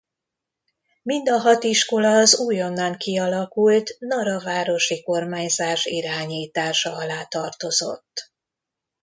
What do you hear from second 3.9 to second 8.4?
Nara városi kormányzás irányítása alá tartozott.